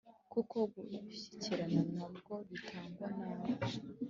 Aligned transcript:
kuko 0.33 0.57
gushyikirana 0.73 1.81
na 1.95 2.05
bwo 2.15 2.35
bitagwa 2.49 3.07
nabi 3.17 3.51